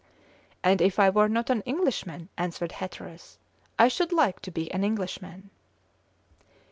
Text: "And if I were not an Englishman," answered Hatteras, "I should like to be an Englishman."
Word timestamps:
"And 0.63 0.81
if 0.81 0.97
I 0.97 1.11
were 1.11 1.29
not 1.29 1.51
an 1.51 1.61
Englishman," 1.61 2.29
answered 2.35 2.71
Hatteras, 2.71 3.37
"I 3.77 3.87
should 3.87 4.11
like 4.11 4.39
to 4.39 4.49
be 4.49 4.71
an 4.71 4.83
Englishman." 4.83 5.51